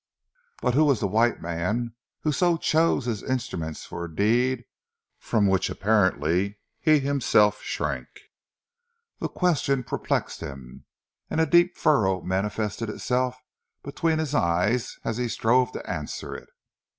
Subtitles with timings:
[0.63, 4.65] But who was the white man who so chose his instruments for a deed
[5.19, 8.07] from which apparently he himself shrank?
[9.19, 10.85] The question perplexed him,
[11.29, 13.37] and a deep furrow manifested itself
[13.83, 16.49] between his eyes as he strove to answer it.